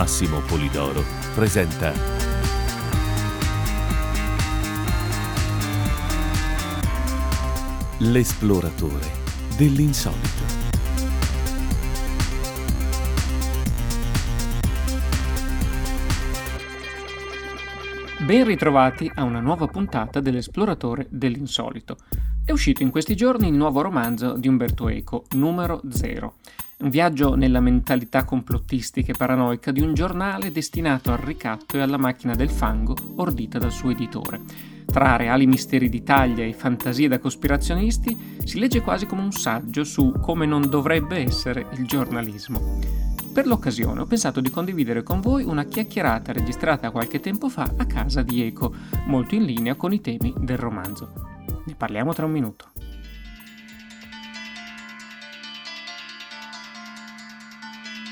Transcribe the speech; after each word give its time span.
Massimo 0.00 0.40
Polidoro 0.40 1.04
presenta 1.34 1.92
L'esploratore 7.98 9.04
dell'insolito. 9.58 10.42
Ben 18.20 18.44
ritrovati 18.46 19.10
a 19.14 19.24
una 19.24 19.40
nuova 19.40 19.66
puntata 19.66 20.20
dell'esploratore 20.20 21.08
dell'insolito. 21.10 21.98
È 22.42 22.52
uscito 22.52 22.82
in 22.82 22.88
questi 22.88 23.14
giorni 23.14 23.48
il 23.48 23.54
nuovo 23.54 23.82
romanzo 23.82 24.32
di 24.32 24.48
Umberto 24.48 24.88
Eco, 24.88 25.26
numero 25.32 25.82
0. 25.90 26.36
Un 26.80 26.88
viaggio 26.88 27.34
nella 27.34 27.60
mentalità 27.60 28.24
complottistica 28.24 29.12
e 29.12 29.14
paranoica 29.14 29.70
di 29.70 29.82
un 29.82 29.92
giornale 29.92 30.50
destinato 30.50 31.12
al 31.12 31.18
ricatto 31.18 31.76
e 31.76 31.80
alla 31.80 31.98
macchina 31.98 32.34
del 32.34 32.48
fango 32.48 32.96
ordita 33.16 33.58
dal 33.58 33.70
suo 33.70 33.90
editore. 33.90 34.40
Tra 34.86 35.16
reali 35.16 35.46
misteri 35.46 35.90
d'Italia 35.90 36.42
e 36.42 36.54
fantasie 36.54 37.06
da 37.06 37.18
cospirazionisti 37.18 38.38
si 38.44 38.58
legge 38.58 38.80
quasi 38.80 39.04
come 39.04 39.20
un 39.20 39.30
saggio 39.30 39.84
su 39.84 40.14
come 40.22 40.46
non 40.46 40.70
dovrebbe 40.70 41.18
essere 41.18 41.66
il 41.72 41.86
giornalismo. 41.86 42.78
Per 43.30 43.46
l'occasione 43.46 44.00
ho 44.00 44.06
pensato 44.06 44.40
di 44.40 44.48
condividere 44.48 45.02
con 45.02 45.20
voi 45.20 45.44
una 45.44 45.64
chiacchierata 45.64 46.32
registrata 46.32 46.90
qualche 46.90 47.20
tempo 47.20 47.50
fa 47.50 47.70
a 47.76 47.84
casa 47.84 48.22
di 48.22 48.42
Eco, 48.42 48.74
molto 49.04 49.34
in 49.34 49.44
linea 49.44 49.74
con 49.74 49.92
i 49.92 50.00
temi 50.00 50.32
del 50.38 50.56
romanzo. 50.56 51.12
Ne 51.66 51.74
parliamo 51.74 52.14
tra 52.14 52.24
un 52.24 52.32
minuto. 52.32 52.69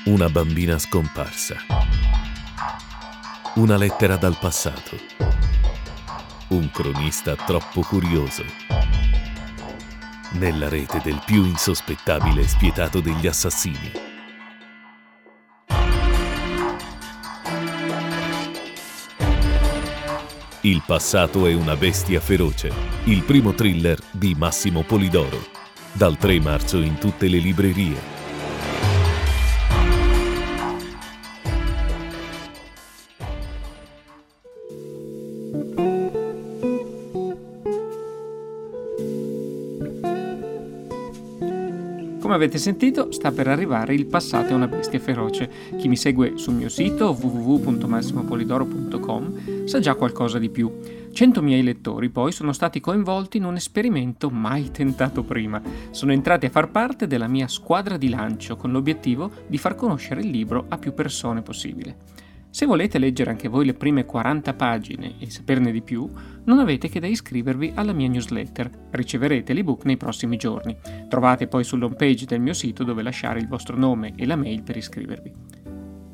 Una 0.09 0.27
bambina 0.27 0.79
scomparsa. 0.79 1.55
Una 3.57 3.77
lettera 3.77 4.15
dal 4.15 4.35
passato. 4.39 4.97
Un 6.47 6.71
cronista 6.71 7.35
troppo 7.35 7.81
curioso. 7.81 8.43
Nella 10.31 10.67
rete 10.67 10.99
del 11.03 11.21
più 11.23 11.45
insospettabile 11.45 12.41
e 12.41 12.47
spietato 12.47 13.01
degli 13.01 13.27
assassini. 13.27 13.91
Il 20.61 20.81
passato 20.87 21.45
è 21.45 21.53
una 21.53 21.75
bestia 21.75 22.19
feroce. 22.19 22.73
Il 23.03 23.21
primo 23.21 23.53
thriller 23.53 23.99
di 24.09 24.33
Massimo 24.33 24.81
Polidoro. 24.81 25.49
Dal 25.91 26.17
3 26.17 26.39
marzo 26.39 26.79
in 26.79 26.97
tutte 26.97 27.27
le 27.27 27.37
librerie. 27.37 28.18
Avete 42.39 42.57
sentito, 42.57 43.11
sta 43.11 43.31
per 43.31 43.47
arrivare 43.47 43.93
Il 43.93 44.05
passato 44.05 44.53
è 44.53 44.55
una 44.55 44.67
bestia 44.67 44.99
feroce. 44.99 45.49
Chi 45.77 45.87
mi 45.87 45.95
segue 45.97 46.37
sul 46.37 46.53
mio 46.53 46.69
sito 46.69 47.17
www.massimopolidoro.com 47.19 49.65
sa 49.65 49.79
già 49.79 49.95
qualcosa 49.95 50.37
di 50.39 50.49
più. 50.49 50.71
100 51.11 51.41
miei 51.41 51.63
lettori 51.63 52.09
poi 52.09 52.31
sono 52.31 52.53
stati 52.53 52.79
coinvolti 52.79 53.35
in 53.37 53.43
un 53.43 53.55
esperimento 53.55 54.29
mai 54.29 54.71
tentato 54.71 55.23
prima. 55.23 55.61
Sono 55.91 56.13
entrati 56.13 56.45
a 56.45 56.49
far 56.49 56.71
parte 56.71 57.07
della 57.07 57.27
mia 57.27 57.49
squadra 57.49 57.97
di 57.97 58.07
lancio 58.09 58.55
con 58.55 58.71
l'obiettivo 58.71 59.29
di 59.47 59.57
far 59.57 59.75
conoscere 59.75 60.21
il 60.21 60.29
libro 60.29 60.63
a 60.69 60.77
più 60.77 60.93
persone 60.93 61.41
possibile. 61.41 61.97
Se 62.51 62.65
volete 62.65 62.97
leggere 62.97 63.29
anche 63.29 63.47
voi 63.47 63.65
le 63.65 63.75
prime 63.75 64.05
40 64.05 64.53
pagine 64.55 65.15
e 65.19 65.29
saperne 65.29 65.71
di 65.71 65.81
più, 65.81 66.09
non 66.45 66.59
avete 66.59 66.89
che 66.89 66.99
da 66.99 67.05
iscrivervi 67.05 67.73
alla 67.75 67.93
mia 67.93 68.09
newsletter. 68.09 68.87
Riceverete 68.89 69.53
l'ebook 69.53 69.85
nei 69.85 69.97
prossimi 69.97 70.35
giorni. 70.35 70.75
Trovate 71.07 71.47
poi 71.47 71.63
sull'home 71.63 71.95
page 71.95 72.25
del 72.25 72.41
mio 72.41 72.53
sito 72.53 72.83
dove 72.83 73.03
lasciare 73.03 73.39
il 73.39 73.47
vostro 73.47 73.77
nome 73.77 74.13
e 74.15 74.25
la 74.25 74.35
mail 74.35 74.63
per 74.63 74.77
iscrivervi. 74.77 75.31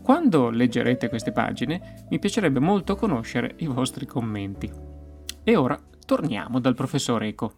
Quando 0.03 0.49
leggerete 0.49 1.09
queste 1.09 1.31
pagine, 1.31 2.05
mi 2.09 2.19
piacerebbe 2.19 2.59
molto 2.59 2.95
conoscere 2.95 3.55
i 3.59 3.65
vostri 3.65 4.05
commenti. 4.05 4.69
E 5.43 5.55
ora 5.55 5.79
torniamo 6.05 6.59
dal 6.59 6.75
professor 6.75 7.23
Eco. 7.23 7.53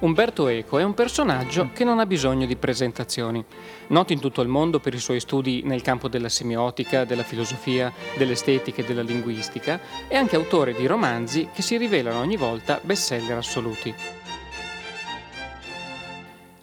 Umberto 0.00 0.46
Eco 0.46 0.78
è 0.78 0.84
un 0.84 0.94
personaggio 0.94 1.70
che 1.72 1.82
non 1.82 1.98
ha 1.98 2.06
bisogno 2.06 2.46
di 2.46 2.54
presentazioni. 2.54 3.44
Noto 3.88 4.12
in 4.12 4.20
tutto 4.20 4.42
il 4.42 4.48
mondo 4.48 4.78
per 4.78 4.94
i 4.94 5.00
suoi 5.00 5.18
studi 5.18 5.62
nel 5.64 5.82
campo 5.82 6.06
della 6.06 6.28
semiotica, 6.28 7.04
della 7.04 7.24
filosofia, 7.24 7.92
dell'estetica 8.16 8.80
e 8.80 8.84
della 8.84 9.02
linguistica, 9.02 9.80
è 10.06 10.14
anche 10.14 10.36
autore 10.36 10.72
di 10.72 10.86
romanzi 10.86 11.48
che 11.52 11.62
si 11.62 11.76
rivelano 11.76 12.20
ogni 12.20 12.36
volta 12.36 12.78
bestseller 12.80 13.38
assoluti. 13.38 13.92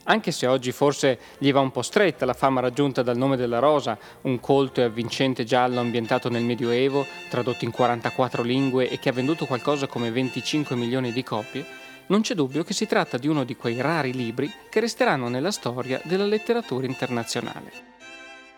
Anche 0.03 0.31
se 0.31 0.47
oggi 0.47 0.71
forse 0.71 1.19
gli 1.37 1.51
va 1.51 1.59
un 1.59 1.71
po' 1.71 1.81
stretta 1.81 2.25
la 2.25 2.33
fama 2.33 2.61
raggiunta 2.61 3.01
dal 3.01 3.17
nome 3.17 3.35
della 3.35 3.59
rosa, 3.59 3.97
un 4.21 4.39
colto 4.39 4.79
e 4.79 4.85
avvincente 4.85 5.43
giallo 5.43 5.81
ambientato 5.81 6.29
nel 6.29 6.43
Medioevo, 6.43 7.05
tradotto 7.27 7.65
in 7.65 7.71
44 7.71 8.43
lingue 8.43 8.89
e 8.89 8.97
che 8.97 9.09
ha 9.09 9.13
venduto 9.13 9.45
qualcosa 9.45 9.87
come 9.87 10.09
25 10.09 10.75
milioni 10.77 11.11
di 11.11 11.23
copie, 11.23 11.83
non 12.07 12.21
c'è 12.21 12.35
dubbio 12.35 12.63
che 12.63 12.73
si 12.73 12.85
tratta 12.85 13.17
di 13.17 13.27
uno 13.27 13.43
di 13.43 13.55
quei 13.55 13.81
rari 13.81 14.13
libri 14.13 14.51
che 14.69 14.79
resteranno 14.79 15.27
nella 15.27 15.51
storia 15.51 15.99
della 16.03 16.25
letteratura 16.25 16.85
internazionale. 16.85 17.93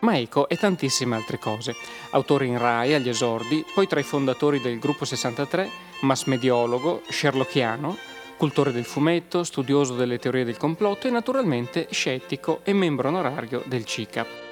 Ma 0.00 0.16
Eco 0.16 0.48
è 0.48 0.56
tantissime 0.56 1.16
altre 1.16 1.38
cose. 1.38 1.74
Autore 2.10 2.46
in 2.46 2.58
RAI 2.58 2.94
agli 2.94 3.08
esordi, 3.08 3.64
poi 3.74 3.86
tra 3.86 3.98
i 3.98 4.04
fondatori 4.04 4.60
del 4.60 4.78
Gruppo 4.78 5.04
63, 5.04 5.68
massmediologo, 6.02 7.02
sherlockiano, 7.08 7.96
cultore 8.36 8.70
del 8.70 8.84
fumetto, 8.84 9.42
studioso 9.42 9.94
delle 9.94 10.18
teorie 10.18 10.44
del 10.44 10.56
complotto 10.56 11.08
e 11.08 11.10
naturalmente 11.10 11.88
scettico 11.90 12.60
e 12.62 12.72
membro 12.72 13.08
onorario 13.08 13.64
del 13.66 13.84
CICAP. 13.84 14.46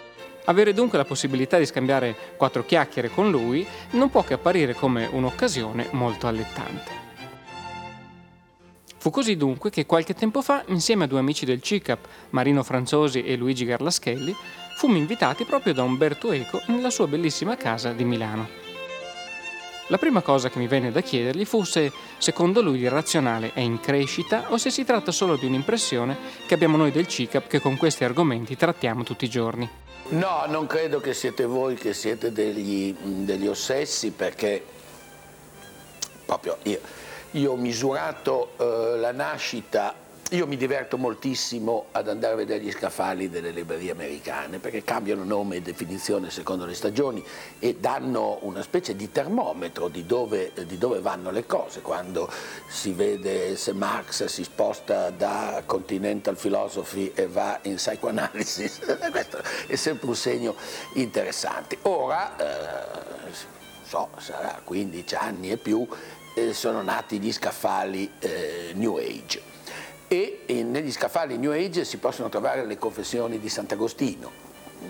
Avere 0.47 0.73
dunque 0.73 0.99
la 0.99 1.05
possibilità 1.05 1.59
di 1.59 1.67
scambiare 1.67 2.15
quattro 2.37 2.65
chiacchiere 2.65 3.11
con 3.11 3.31
lui 3.31 3.67
non 3.93 4.11
può 4.11 4.23
che 4.25 4.35
apparire 4.35 4.75
come 4.75 5.09
un'occasione 5.11 5.89
molto 5.93 6.27
allettante. 6.27 7.06
Fu 9.07 9.13
così 9.13 9.37
dunque 9.37 9.71
che 9.71 9.87
qualche 9.87 10.15
tempo 10.15 10.43
fa, 10.43 10.65
insieme 10.67 11.05
a 11.05 11.07
due 11.07 11.21
amici 11.21 11.45
del 11.45 11.63
CICAP, 11.63 12.09
Marino 12.31 12.65
Franzosi 12.65 13.23
e 13.23 13.37
Luigi 13.37 13.65
Garlaschelli, 13.65 14.35
fummo 14.77 14.97
invitati 14.97 15.45
proprio 15.45 15.73
da 15.75 15.85
Umberto 15.85 16.33
Eco 16.33 16.61
nella 16.67 16.91
sua 16.91 17.07
bellissima 17.07 17.57
casa 17.57 17.93
di 17.93 18.03
Milano. 18.03 18.49
La 19.87 19.99
prima 19.99 20.23
cosa 20.23 20.51
che 20.51 20.59
mi 20.59 20.67
venne 20.67 20.91
da 20.91 21.03
chiedergli 21.03 21.45
fu 21.45 21.63
se, 21.63 21.93
secondo 22.19 22.61
lui, 22.63 22.81
il 22.81 22.91
razionale 22.91 23.53
è 23.53 23.61
in 23.61 23.79
crescita 23.79 24.51
o 24.51 24.57
se 24.57 24.71
si 24.71 24.85
tratta 24.85 25.13
solo 25.13 25.37
di 25.37 25.47
un'impressione 25.47 26.17
che 26.45 26.55
abbiamo 26.55 26.77
noi 26.77 26.91
del 26.91 27.07
CICAP 27.07 27.47
che 27.47 27.61
con 27.61 27.77
questi 27.77 28.03
argomenti 28.03 28.57
trattiamo 28.57 29.05
tutti 29.05 29.27
i 29.27 29.31
giorni. 29.31 29.71
No, 30.09 30.47
non 30.49 30.67
credo 30.67 30.99
che 30.99 31.15
siete 31.15 31.45
voi 31.45 31.77
che 31.77 31.95
siete 31.95 32.33
degli, 32.33 32.93
degli 33.01 33.47
ossessi 33.47 34.11
perché 34.11 34.65
proprio 36.25 36.57
io 36.65 36.81
io 37.33 37.53
ho 37.53 37.57
misurato 37.57 38.53
eh, 38.57 38.99
la 38.99 39.13
nascita, 39.13 39.95
io 40.31 40.47
mi 40.49 40.57
diverto 40.57 40.99
moltissimo 40.99 41.87
ad 41.93 42.09
andare 42.09 42.33
a 42.33 42.37
vedere 42.37 42.61
gli 42.61 42.73
scaffali 42.73 43.31
delle 43.31 43.51
librerie 43.51 43.93
americane 43.93 44.59
perché 44.59 44.83
cambiano 44.83 45.23
nome 45.23 45.57
e 45.57 45.63
definizione 45.63 46.31
secondo 46.31 46.65
le 46.65 46.75
stagioni 46.75 47.25
e 47.61 47.77
danno 47.79 48.39
una 48.41 48.63
specie 48.63 48.97
di 48.97 49.13
termometro 49.13 49.87
di 49.87 50.05
dove, 50.05 50.53
di 50.67 50.79
dove 50.79 50.99
vanno 50.99 51.31
le 51.31 51.47
cose. 51.47 51.81
Quando 51.81 52.29
si 52.67 52.93
vede 52.93 53.55
se 53.57 53.73
Marx 53.73 54.25
si 54.25 54.43
sposta 54.43 55.11
da 55.11 55.63
Continental 55.65 56.37
Philosophy 56.37 57.13
e 57.15 57.29
va 57.29 57.61
in 57.63 57.77
Psychoanalysis, 57.77 58.81
questo 59.13 59.41
è 59.69 59.77
sempre 59.77 60.09
un 60.09 60.17
segno 60.17 60.57
interessante. 60.95 61.79
Ora, 61.83 62.37
eh, 62.37 63.33
so, 63.85 64.09
sarà 64.19 64.61
15 64.65 65.15
anni 65.15 65.53
e 65.53 65.57
più, 65.57 65.87
eh, 66.37 66.53
sono 66.53 66.83
nati 66.83 67.19
gli 67.19 67.33
scaffali 67.33 68.11
eh, 68.19 68.73
New 68.75 68.99
Age 68.99 69.41
e 70.07 70.43
eh, 70.45 70.63
negli 70.63 70.93
scaffali 70.93 71.39
New 71.39 71.51
Age 71.51 71.85
si 71.85 71.97
possono 71.97 72.29
trovare 72.29 72.67
le 72.67 72.77
confessioni 72.77 73.41
di 73.41 73.49
Sant'Agostino, 73.49 74.31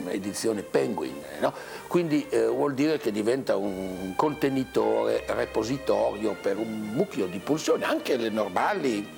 edizione 0.08 0.62
Penguin, 0.62 1.14
no? 1.40 1.54
quindi 1.87 2.26
eh, 2.28 2.46
vuol 2.46 2.75
dire 2.75 2.98
che 2.98 3.12
diventa 3.12 3.54
un 3.54 4.14
contenitore, 4.16 5.22
repositorio 5.28 6.34
per 6.34 6.58
un 6.58 6.90
mucchio 6.93 7.26
di 7.26 7.38
pulsioni, 7.38 7.84
anche 7.84 8.16
le 8.16 8.28
normali 8.28 9.08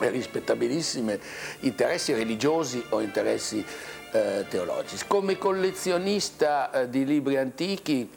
e 0.00 0.10
rispettabilissime 0.10 1.18
interessi 1.60 2.14
religiosi 2.14 2.82
o 2.90 3.00
interessi 3.00 3.64
eh, 4.12 4.46
teologici. 4.48 5.04
Come 5.08 5.36
collezionista 5.36 6.70
eh, 6.70 6.88
di 6.88 7.04
libri 7.04 7.36
antichi 7.36 8.08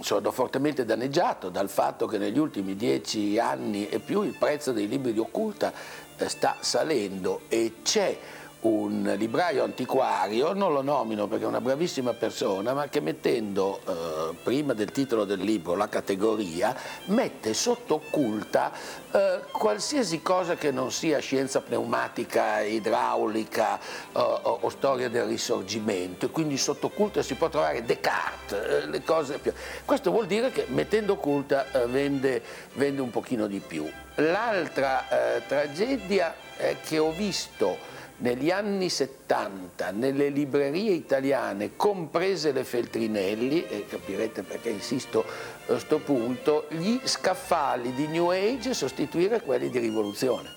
sono 0.00 0.30
fortemente 0.30 0.84
danneggiato 0.84 1.48
dal 1.48 1.68
fatto 1.68 2.06
che 2.06 2.18
negli 2.18 2.38
ultimi 2.38 2.76
dieci 2.76 3.38
anni 3.38 3.88
e 3.88 3.98
più 3.98 4.22
il 4.22 4.36
prezzo 4.38 4.72
dei 4.72 4.88
libri 4.88 5.12
di 5.12 5.18
occulta 5.18 5.72
eh, 6.16 6.28
sta 6.28 6.56
salendo 6.60 7.42
e 7.48 7.76
c'è 7.82 8.18
un 8.60 9.14
libraio 9.16 9.62
antiquario, 9.62 10.52
non 10.52 10.72
lo 10.72 10.82
nomino 10.82 11.28
perché 11.28 11.44
è 11.44 11.46
una 11.46 11.60
bravissima 11.60 12.12
persona, 12.14 12.72
ma 12.72 12.88
che 12.88 13.00
mettendo 13.00 13.80
eh, 13.86 14.34
prima 14.42 14.72
del 14.72 14.90
titolo 14.90 15.24
del 15.24 15.38
libro 15.38 15.76
la 15.76 15.88
categoria, 15.88 16.74
mette 17.06 17.54
sotto 17.54 17.94
occulta 17.94 18.72
eh, 19.12 19.42
qualsiasi 19.52 20.22
cosa 20.22 20.56
che 20.56 20.72
non 20.72 20.90
sia 20.90 21.20
scienza 21.20 21.60
pneumatica, 21.60 22.60
idraulica 22.62 23.78
eh, 23.78 23.80
o, 24.12 24.58
o, 24.62 24.68
storia 24.70 25.08
del 25.08 25.26
risorgimento, 25.26 26.26
e 26.26 26.30
quindi 26.30 26.56
sotto 26.56 26.86
occulta 26.86 27.22
si 27.22 27.34
può 27.34 27.48
trovare 27.48 27.84
Descartes, 27.84 28.58
eh, 28.58 28.86
le 28.86 29.04
cose 29.04 29.38
più. 29.38 29.52
Questo 29.84 30.10
vuol 30.10 30.26
dire 30.26 30.50
che 30.50 30.66
mettendo 30.68 31.12
occulta 31.12 31.70
eh, 31.70 31.86
vende, 31.86 32.42
vende, 32.74 33.00
un 33.00 33.10
pochino 33.10 33.46
di 33.46 33.60
più. 33.60 33.88
L'altra 34.16 35.36
eh, 35.36 35.46
tragedia 35.46 36.34
che 36.82 36.98
ho 36.98 37.12
visto 37.12 37.97
negli 38.18 38.50
anni 38.50 38.88
70 38.88 39.90
nelle 39.92 40.28
librerie 40.28 40.92
italiane, 40.92 41.76
comprese 41.76 42.52
le 42.52 42.64
Feltrinelli, 42.64 43.66
e 43.66 43.86
capirete 43.86 44.42
perché 44.42 44.70
insisto 44.70 45.20
a 45.20 45.66
questo 45.66 45.98
punto, 45.98 46.66
gli 46.70 46.98
scaffali 47.04 47.94
di 47.94 48.06
New 48.06 48.30
Age 48.30 48.74
sostituire 48.74 49.40
quelli 49.42 49.70
di 49.70 49.78
rivoluzione. 49.78 50.54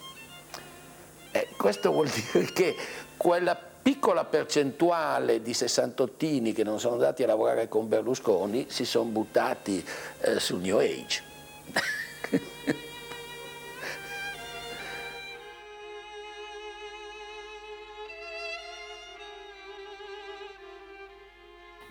Eh, 1.32 1.48
questo 1.58 1.92
vuol 1.92 2.10
dire 2.32 2.46
che 2.52 2.76
quella 3.16 3.56
piccola 3.56 4.26
percentuale 4.26 5.42
di 5.42 5.54
sessantottini 5.54 6.54
che 6.54 6.64
non 6.64 6.80
sono 6.80 6.94
andati 6.94 7.24
a 7.24 7.28
lavorare 7.28 7.68
con 7.68 7.88
Berlusconi 7.88 8.68
si 8.70 8.86
sono 8.86 9.10
buttati 9.10 9.84
eh, 10.20 10.40
sul 10.40 10.60
New 10.60 10.78
Age. 10.78 11.24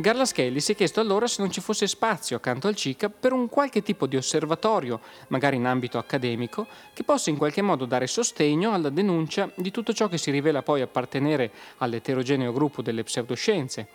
Garlaschelli 0.00 0.60
si 0.60 0.72
è 0.72 0.74
chiesto 0.74 1.00
allora 1.00 1.26
se 1.26 1.42
non 1.42 1.50
ci 1.50 1.60
fosse 1.60 1.86
spazio 1.86 2.36
accanto 2.36 2.68
al 2.68 2.74
CICA 2.74 3.10
per 3.10 3.34
un 3.34 3.50
qualche 3.50 3.82
tipo 3.82 4.06
di 4.06 4.16
osservatorio, 4.16 5.00
magari 5.28 5.56
in 5.56 5.66
ambito 5.66 5.98
accademico, 5.98 6.66
che 6.94 7.04
possa 7.04 7.28
in 7.28 7.36
qualche 7.36 7.60
modo 7.60 7.84
dare 7.84 8.06
sostegno 8.06 8.72
alla 8.72 8.88
denuncia 8.88 9.50
di 9.54 9.70
tutto 9.70 9.92
ciò 9.92 10.08
che 10.08 10.16
si 10.16 10.30
rivela 10.30 10.62
poi 10.62 10.80
appartenere 10.80 11.50
all'eterogeneo 11.78 12.50
gruppo 12.50 12.80
delle 12.80 13.02
pseudoscienze. 13.02 13.88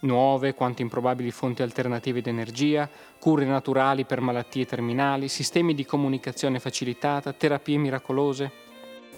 Nuove 0.00 0.52
quanto 0.52 0.82
improbabili 0.82 1.30
fonti 1.30 1.62
alternative 1.62 2.20
di 2.20 2.28
energia, 2.28 2.88
cure 3.18 3.46
naturali 3.46 4.04
per 4.04 4.20
malattie 4.20 4.66
terminali, 4.66 5.28
sistemi 5.28 5.74
di 5.74 5.86
comunicazione 5.86 6.60
facilitata, 6.60 7.32
terapie 7.32 7.78
miracolose. 7.78 8.67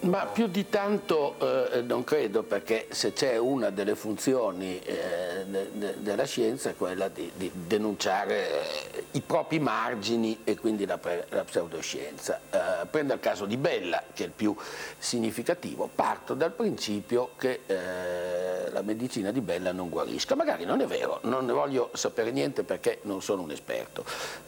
Ma 0.01 0.25
più 0.25 0.47
di 0.47 0.67
tanto 0.67 1.35
eh, 1.37 1.81
non 1.81 2.03
credo 2.03 2.41
perché 2.41 2.87
se 2.89 3.13
c'è 3.13 3.37
una 3.37 3.69
delle 3.69 3.93
funzioni 3.93 4.79
eh, 4.79 5.45
de, 5.45 5.69
de, 5.73 5.95
della 5.99 6.25
scienza 6.25 6.71
è 6.71 6.75
quella 6.75 7.07
di, 7.07 7.31
di 7.35 7.51
denunciare 7.53 8.95
eh, 8.95 9.03
i 9.11 9.21
propri 9.21 9.59
margini 9.59 10.39
e 10.43 10.57
quindi 10.57 10.87
la, 10.87 10.99
la 11.29 11.43
pseudoscienza. 11.43 12.39
Eh, 12.49 12.87
prendo 12.87 13.13
il 13.13 13.19
caso 13.19 13.45
di 13.45 13.57
Bella 13.57 14.01
che 14.11 14.23
è 14.23 14.25
il 14.25 14.33
più 14.35 14.55
significativo, 14.97 15.87
parto 15.93 16.33
dal 16.33 16.51
principio 16.51 17.33
che 17.37 17.59
eh, 17.67 18.71
la 18.71 18.81
medicina 18.81 19.29
di 19.29 19.41
Bella 19.41 19.71
non 19.71 19.89
guarisca, 19.89 20.33
magari 20.33 20.65
non 20.65 20.81
è 20.81 20.87
vero, 20.87 21.19
non 21.23 21.45
ne 21.45 21.53
voglio 21.53 21.91
sapere 21.93 22.31
niente 22.31 22.63
perché 22.63 23.01
non 23.03 23.21
sono 23.21 23.43
un 23.43 23.51
esperto. 23.51 24.03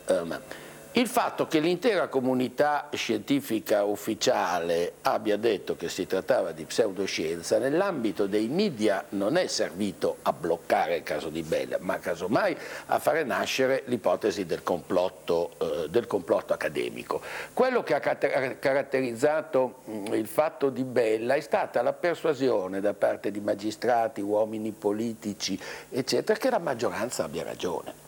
Eh, 0.07 0.71
il 0.95 1.07
fatto 1.07 1.47
che 1.47 1.59
l'intera 1.59 2.07
comunità 2.07 2.87
scientifica 2.93 3.83
ufficiale 3.83 4.93
abbia 5.01 5.37
detto 5.37 5.75
che 5.75 5.89
si 5.89 6.05
trattava 6.05 6.51
di 6.51 6.65
pseudoscienza 6.65 7.57
nell'ambito 7.57 8.27
dei 8.27 8.47
media 8.47 9.03
non 9.09 9.35
è 9.35 9.47
servito 9.47 10.17
a 10.21 10.33
bloccare 10.33 10.97
il 10.97 11.03
caso 11.03 11.29
di 11.29 11.41
Bella, 11.41 11.77
ma 11.79 11.97
casomai 11.97 12.55
a 12.87 12.99
fare 12.99 13.23
nascere 13.23 13.81
l'ipotesi 13.85 14.45
del 14.45 14.61
eh, 14.63 15.89
del 15.89 16.05
complotto 16.05 16.53
accademico. 16.53 17.21
Quello 17.53 17.81
che 17.81 17.95
ha 17.95 17.99
caratterizzato 17.99 19.81
mm, 19.89 20.13
il 20.13 20.27
fatto 20.27 20.69
di 20.69 20.83
Bella 20.83 21.33
è 21.33 21.41
stata 21.41 21.81
la 21.81 21.93
persuasione 21.93 22.81
da 22.81 22.93
parte 22.93 23.31
di 23.31 23.39
magistrati, 23.39 24.21
uomini 24.21 24.71
politici, 24.71 25.59
eccetera, 25.89 26.37
che 26.37 26.51
la 26.51 26.59
maggioranza 26.59 27.23
abbia 27.23 27.43
ragione. 27.43 28.03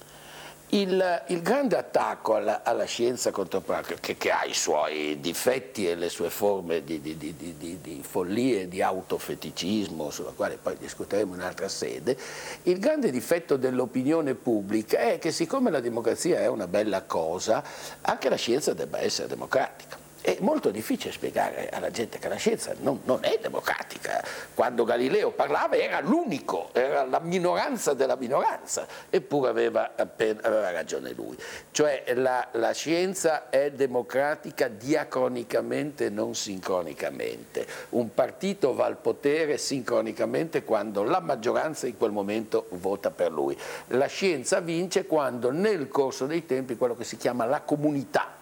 Il, 0.69 1.23
il, 1.27 1.41
grande 1.41 1.77
attacco 1.77 2.35
alla, 2.35 2.63
alla 2.63 2.85
scienza 2.85 3.31
contemporanea, 3.31 3.97
che, 3.99 4.17
che, 4.17 4.31
ha 4.31 4.45
i 4.45 4.53
suoi 4.53 5.19
difetti 5.21 5.87
e 5.87 5.95
le 5.95 6.09
sue 6.09 6.29
forme 6.29 6.83
di, 6.83 6.99
di, 7.01 7.15
di, 7.17 7.35
di 7.35 8.01
follie, 8.01 8.67
di 8.67 8.81
autofeticismo, 8.81 10.09
sulla 10.09 10.31
quale 10.35 10.57
poi 10.61 10.75
discuteremo 10.77 11.33
in 11.35 11.39
un'altra 11.39 11.69
sede, 11.69 12.17
il 12.63 12.79
grande 12.79 13.11
difetto 13.11 13.57
dell'opinione 13.57 14.33
pubblica 14.33 14.97
è 14.97 15.19
che 15.19 15.31
siccome 15.31 15.69
la 15.69 15.79
democrazia 15.79 16.39
è 16.39 16.47
una 16.47 16.67
bella 16.67 17.03
cosa, 17.03 17.63
anche 18.01 18.27
la 18.27 18.35
scienza 18.35 18.73
debba 18.73 18.99
essere 18.99 19.27
democratica. 19.27 20.04
È 20.25 20.37
molto 20.39 20.71
difficile 20.71 21.13
spiegare 21.13 21.69
alla 21.69 21.91
gente 21.91 22.17
che 22.17 22.27
la 22.27 22.35
scienza 22.37 22.73
non, 22.79 23.01
non 23.03 23.19
è 23.21 23.37
democratica. 23.39 24.23
Quando 24.55 24.83
Galileo 24.83 25.29
parlava 25.29 25.75
era 25.75 25.99
l'unico, 25.99 26.69
era 26.73 27.05
la 27.05 27.19
minoranza 27.19 27.93
della 27.93 28.15
minoranza, 28.15 28.87
eppure 29.07 29.49
aveva, 29.49 29.91
appena, 29.95 30.39
aveva 30.41 30.71
ragione 30.71 31.11
lui. 31.11 31.37
Cioè 31.69 32.05
la, 32.15 32.47
la 32.53 32.71
scienza 32.71 33.51
è 33.51 33.69
democratica 33.69 34.67
diacronicamente, 34.67 36.09
non 36.09 36.33
sincronicamente. 36.33 37.67
Un 37.89 38.11
partito 38.15 38.73
va 38.73 38.85
al 38.85 38.97
potere 38.97 39.59
sincronicamente 39.59 40.63
quando 40.63 41.03
la 41.03 41.19
maggioranza 41.19 41.85
in 41.85 41.97
quel 41.97 42.09
momento 42.09 42.65
vota 42.71 43.11
per 43.11 43.31
lui. 43.31 43.55
La 43.89 44.07
scienza 44.07 44.59
vince 44.59 45.05
quando 45.05 45.51
nel 45.51 45.87
corso 45.87 46.25
dei 46.25 46.47
tempi 46.47 46.77
quello 46.77 46.95
che 46.95 47.03
si 47.03 47.15
chiama 47.15 47.45
la 47.45 47.61
comunità 47.61 48.34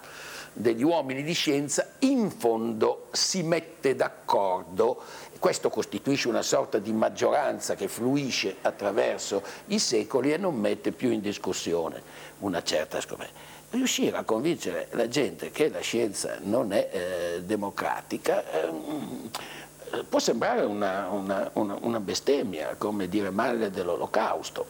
degli 0.54 0.84
uomini 0.84 1.22
di 1.22 1.32
scienza 1.32 1.86
in 2.00 2.30
fondo 2.30 3.08
si 3.12 3.42
mette 3.42 3.96
d'accordo, 3.96 5.02
questo 5.38 5.68
costituisce 5.68 6.28
una 6.28 6.42
sorta 6.42 6.78
di 6.78 6.92
maggioranza 6.92 7.74
che 7.74 7.88
fluisce 7.88 8.56
attraverso 8.62 9.42
i 9.66 9.78
secoli 9.78 10.32
e 10.32 10.36
non 10.36 10.54
mette 10.54 10.92
più 10.92 11.10
in 11.10 11.20
discussione 11.20 12.00
una 12.38 12.62
certa 12.62 13.00
scoperta. 13.00 13.52
Riuscire 13.70 14.16
a 14.16 14.22
convincere 14.22 14.86
la 14.92 15.08
gente 15.08 15.50
che 15.50 15.68
la 15.68 15.80
scienza 15.80 16.38
non 16.42 16.72
è 16.72 16.88
eh, 16.92 17.42
democratica 17.42 18.44
eh, 18.48 20.04
può 20.08 20.20
sembrare 20.20 20.62
una, 20.62 21.08
una, 21.08 21.50
una, 21.54 21.76
una, 21.80 22.00
bestemmia, 22.00 22.76
come 22.76 23.08
dire 23.08 23.30
male 23.30 23.70
dell'olocausto, 23.70 24.66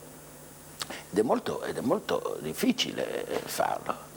ed 1.11 1.19
è 1.19 1.23
molto, 1.23 1.63
ed 1.63 1.77
è 1.77 1.81
molto 1.81 2.39
difficile 2.41 3.27
eh, 3.27 3.39
farlo. 3.45 4.14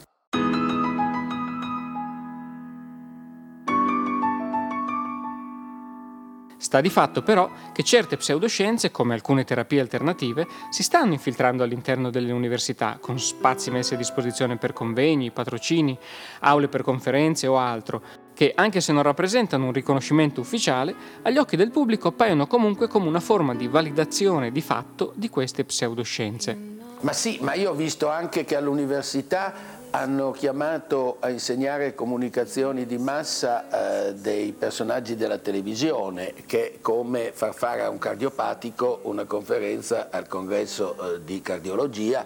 Sta 6.67 6.81
di 6.81 6.89
fatto 6.89 7.21
però 7.21 7.49
che 7.71 7.81
certe 7.81 8.17
pseudoscienze, 8.17 8.91
come 8.91 9.13
alcune 9.13 9.45
terapie 9.45 9.79
alternative, 9.79 10.45
si 10.69 10.83
stanno 10.83 11.13
infiltrando 11.13 11.63
all'interno 11.63 12.09
delle 12.09 12.33
università, 12.33 12.97
con 12.99 13.17
spazi 13.21 13.71
messi 13.71 13.93
a 13.93 13.97
disposizione 13.97 14.57
per 14.57 14.73
convegni, 14.73 15.31
patrocini, 15.31 15.97
aule 16.41 16.67
per 16.67 16.81
conferenze 16.81 17.47
o 17.47 17.57
altro, 17.57 18.01
che, 18.33 18.51
anche 18.53 18.81
se 18.81 18.91
non 18.91 19.03
rappresentano 19.03 19.67
un 19.67 19.71
riconoscimento 19.71 20.41
ufficiale, 20.41 20.93
agli 21.21 21.37
occhi 21.37 21.55
del 21.55 21.71
pubblico 21.71 22.09
appaiono 22.09 22.47
comunque 22.47 22.89
come 22.89 23.07
una 23.07 23.21
forma 23.21 23.55
di 23.55 23.69
validazione 23.69 24.51
di 24.51 24.61
fatto 24.61 25.13
di 25.15 25.29
queste 25.29 25.63
pseudoscienze. 25.63 26.75
Ma 26.99 27.13
sì, 27.13 27.37
ma 27.39 27.53
io 27.53 27.71
ho 27.71 27.75
visto 27.75 28.09
anche 28.09 28.43
che 28.43 28.57
all'università 28.57 29.76
hanno 29.91 30.31
chiamato 30.31 31.17
a 31.19 31.29
insegnare 31.29 31.95
comunicazioni 31.95 32.85
di 32.85 32.97
massa 32.97 34.07
eh, 34.09 34.13
dei 34.15 34.51
personaggi 34.51 35.15
della 35.15 35.37
televisione 35.37 36.33
che 36.45 36.73
è 36.73 36.81
come 36.81 37.31
far 37.33 37.53
fare 37.53 37.83
a 37.83 37.89
un 37.89 37.97
cardiopatico 37.97 38.99
una 39.03 39.25
conferenza 39.25 40.09
al 40.11 40.27
congresso 40.27 41.15
eh, 41.15 41.23
di 41.23 41.41
cardiologia 41.41 42.25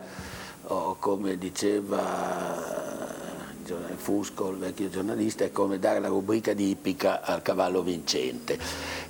o 0.63 0.96
come 1.00 1.38
diceva 1.38 3.30
Fusco, 4.01 4.50
il 4.50 4.58
vecchio 4.58 4.89
giornalista, 4.89 5.44
è 5.44 5.51
come 5.51 5.77
dare 5.77 6.00
la 6.00 6.08
rubrica 6.08 6.53
di 6.53 6.70
ippica 6.72 7.22
al 7.22 7.41
cavallo 7.41 7.82
vincente. 7.84 8.58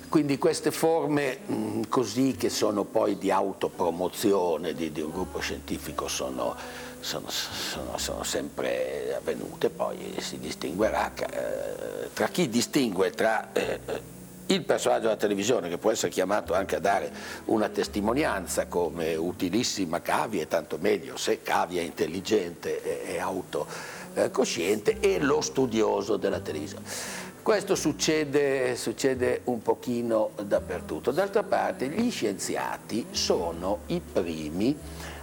Quindi 0.08 0.36
queste 0.36 0.70
forme 0.70 1.38
mh, 1.46 1.80
così 1.88 2.34
che 2.36 2.50
sono 2.50 2.84
poi 2.84 3.16
di 3.16 3.30
autopromozione 3.30 4.74
di, 4.74 4.92
di 4.92 5.00
un 5.00 5.10
gruppo 5.10 5.38
scientifico 5.38 6.06
sono 6.06 6.54
sono, 7.02 7.28
sono, 7.28 7.98
sono, 7.98 8.22
sempre 8.22 9.14
avvenute, 9.16 9.70
poi 9.70 10.14
si 10.18 10.38
distinguerà 10.38 11.12
eh, 11.14 12.08
tra 12.14 12.28
chi 12.28 12.48
distingue 12.48 13.10
tra 13.10 13.52
eh, 13.52 13.80
il 14.46 14.62
personaggio 14.62 15.02
della 15.02 15.16
televisione 15.16 15.68
che 15.68 15.78
può 15.78 15.90
essere 15.90 16.12
chiamato 16.12 16.54
anche 16.54 16.76
a 16.76 16.80
dare 16.80 17.10
una 17.46 17.68
testimonianza 17.68 18.66
come 18.66 19.14
utilissima 19.14 20.00
cavia 20.00 20.42
e 20.42 20.48
tanto 20.48 20.78
meglio 20.80 21.16
se 21.16 21.42
cavia 21.42 21.80
è 21.80 21.84
intelligente 21.84 23.04
e 23.04 23.18
autocosciente 23.18 25.00
e 25.00 25.18
lo 25.20 25.40
studioso 25.40 26.16
della 26.16 26.40
televisione. 26.40 26.84
Questo 27.42 27.74
succede, 27.74 28.76
succede, 28.76 29.40
un 29.44 29.62
pochino 29.62 30.30
dappertutto. 30.44 31.10
D'altra 31.10 31.42
parte 31.42 31.88
gli 31.88 32.08
scienziati 32.08 33.06
sono 33.10 33.80
i 33.86 34.00
primi 34.00 34.78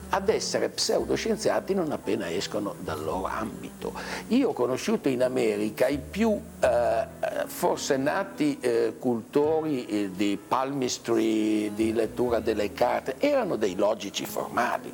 ad 0.10 0.30
essere 0.30 0.70
pseudoscienziati 0.70 1.74
non 1.74 1.92
appena 1.92 2.30
escono 2.30 2.76
dal 2.80 3.04
loro 3.04 3.26
ambito. 3.26 3.94
Io 4.30 4.50
ho 4.50 4.54
conosciuto 4.54 5.10
in 5.10 5.24
America 5.24 5.88
i 5.88 6.00
più 6.00 6.40
eh, 6.60 7.06
forsennati 7.46 8.58
eh, 8.60 8.96
cultori 8.98 9.86
eh, 9.86 10.12
di 10.14 10.40
palmistry, 10.46 11.74
di 11.74 11.94
lettura 11.94 12.40
delle 12.40 12.74
carte, 12.74 13.16
erano 13.20 13.56
dei 13.56 13.76
logici 13.76 14.26
formali, 14.26 14.92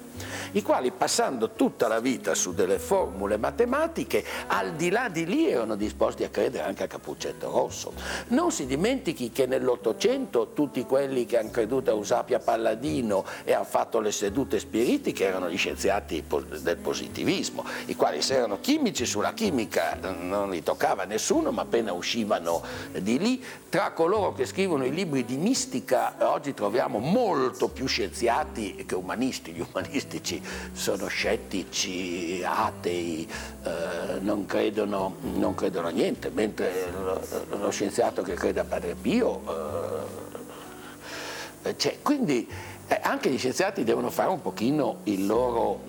i 0.52 0.62
quali 0.62 0.92
passando 0.92 1.52
tutta 1.52 1.88
la 1.88 2.00
vita 2.00 2.36
su 2.36 2.54
delle 2.54 2.80
formule 2.80 3.38
matematiche, 3.38 4.24
al 4.48 4.74
di 4.74 4.90
là 4.90 5.10
di 5.10 5.26
lì 5.26 5.50
erano 5.50 5.76
disposti 5.76 6.24
a 6.24 6.30
credere 6.30 6.64
anche 6.64 6.84
a 6.84 6.88
Capuccetto 6.88 7.50
Rosso. 7.50 7.94
Non 8.28 8.52
si 8.52 8.66
dimentichi 8.66 9.32
che 9.32 9.46
nell'Ottocento 9.46 10.52
tutti 10.54 10.84
quelli 10.86 11.26
che 11.26 11.40
hanno 11.40 11.50
creduto 11.50 11.90
a 11.90 11.94
Eusapia 11.94 12.40
Palladino 12.40 13.26
e 13.44 13.54
hanno 13.54 13.66
fatto 13.66 14.00
le 14.00 14.12
sedute 14.12 14.60
spirituali, 14.60 14.74
che 14.76 15.26
erano 15.26 15.50
gli 15.50 15.58
scienziati 15.58 16.24
del 16.62 16.78
positivismo, 16.78 17.66
i 17.86 17.96
quali 17.96 18.22
se 18.22 18.36
erano 18.36 18.60
chimici 18.60 19.06
sulla 19.06 19.34
chimica 19.34 19.98
non 20.20 20.50
li 20.50 20.62
toccava 20.62 21.06
nessuno, 21.06 21.52
ma 21.52 21.64
appena 21.64 21.94
uscivano 21.94 22.62
di 22.92 23.18
lì, 23.18 23.44
tra 23.70 23.92
coloro 23.92 24.34
che 24.34 24.46
scrivono 24.46 24.86
i 24.86 24.94
libri 24.94 25.26
di 25.26 25.38
mistica 25.38 26.16
oggi 26.20 26.54
troviamo 26.54 27.00
molto 27.00 27.70
più 27.70 27.88
scienziati 27.88 28.84
che 28.86 28.96
umanisti, 28.96 29.52
gli 29.52 30.00
umanistici 30.06 30.42
sono 30.74 31.08
scettici, 31.08 32.42
atei, 32.44 33.28
eh, 33.64 34.20
non, 34.20 34.46
credono, 34.46 35.16
non, 35.34 35.56
credono, 35.56 35.88
a 35.88 35.92
niente, 35.92 36.30
mentre 36.30 36.92
lo, 36.92 37.22
lo, 37.58 37.70
scienziato 37.72 38.22
che 38.22 38.34
crede 38.34 38.60
a 38.62 38.66
Padre 38.66 38.96
Pio... 38.96 39.42
Eh, 41.64 41.76
cioè, 41.78 41.98
quindi 42.04 42.48
eh, 42.88 43.00
anche 43.02 43.32
gli 43.32 43.40
scienziati 43.40 43.84
devono 43.84 44.12
fare 44.12 44.30
un 44.30 44.40
pochino 44.40 45.00
il 45.06 45.26
loro, 45.26 45.80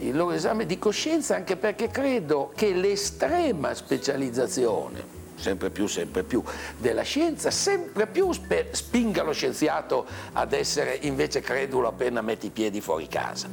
il 0.00 0.16
loro 0.16 0.32
esame 0.32 0.66
di 0.66 0.80
coscienza, 0.80 1.36
anche 1.36 1.56
perché 1.56 1.88
credo 1.88 2.50
che 2.56 2.72
l'estrema 2.74 3.72
specializzazione 3.72 5.13
sempre 5.36 5.70
più, 5.70 5.86
sempre 5.86 6.22
più, 6.22 6.42
della 6.78 7.02
scienza, 7.02 7.50
sempre 7.50 8.06
più 8.06 8.30
spinga 8.32 9.22
lo 9.22 9.32
scienziato 9.32 10.06
ad 10.32 10.52
essere 10.52 10.98
invece 11.02 11.40
credulo 11.40 11.88
appena 11.88 12.20
metti 12.22 12.46
i 12.46 12.50
piedi 12.50 12.80
fuori 12.80 13.08
casa. 13.08 13.48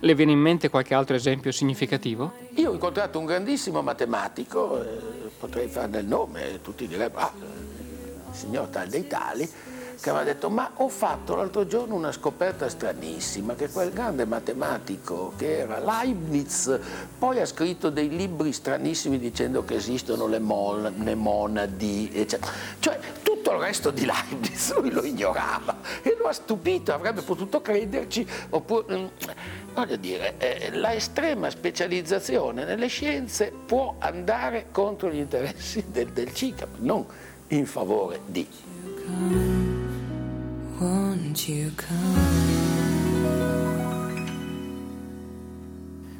Le 0.00 0.14
viene 0.14 0.32
in 0.32 0.38
mente 0.38 0.68
qualche 0.68 0.94
altro 0.94 1.16
esempio 1.16 1.50
significativo? 1.50 2.32
Io 2.54 2.70
ho 2.70 2.72
incontrato 2.72 3.18
un 3.18 3.24
grandissimo 3.24 3.82
matematico, 3.82 4.82
eh, 4.82 5.30
potrei 5.38 5.68
farne 5.68 5.98
il 5.98 6.06
nome, 6.06 6.60
tutti 6.62 6.86
direbbero, 6.86 7.24
ah, 7.24 7.32
il 7.34 8.34
signor 8.36 8.68
tal 8.68 8.88
dei 8.88 9.06
tali, 9.06 9.50
che 10.00 10.10
ha 10.10 10.22
detto 10.22 10.50
ma 10.50 10.70
ho 10.74 10.88
fatto 10.88 11.34
l'altro 11.34 11.66
giorno 11.66 11.94
una 11.94 12.12
scoperta 12.12 12.68
stranissima 12.68 13.54
che 13.54 13.68
quel 13.68 13.90
grande 13.90 14.24
matematico 14.24 15.32
che 15.36 15.58
era 15.58 15.78
Leibniz 15.78 16.78
poi 17.18 17.40
ha 17.40 17.46
scritto 17.46 17.90
dei 17.90 18.08
libri 18.08 18.52
stranissimi 18.52 19.18
dicendo 19.18 19.64
che 19.64 19.74
esistono 19.74 20.26
le, 20.26 20.38
mon- 20.38 20.94
le 20.98 21.14
monadi 21.14 22.10
eccetera. 22.12 22.52
cioè 22.78 22.98
tutto 23.22 23.52
il 23.52 23.58
resto 23.58 23.90
di 23.90 24.04
Leibniz 24.04 24.74
lui 24.78 24.90
lo 24.90 25.02
ignorava 25.02 25.78
e 26.02 26.16
lo 26.18 26.28
ha 26.28 26.32
stupito 26.32 26.92
avrebbe 26.92 27.22
potuto 27.22 27.60
crederci 27.60 28.26
oppure 28.50 28.96
mm, 28.96 29.06
voglio 29.74 29.96
dire 29.96 30.34
eh, 30.38 30.70
la 30.76 30.94
estrema 30.94 31.48
specializzazione 31.50 32.64
nelle 32.64 32.88
scienze 32.88 33.52
può 33.66 33.96
andare 33.98 34.66
contro 34.70 35.10
gli 35.10 35.18
interessi 35.18 35.84
del, 35.88 36.08
del 36.08 36.32
CICAP 36.32 36.78
non 36.78 37.04
in 37.48 37.66
favore 37.66 38.20
di 38.26 39.45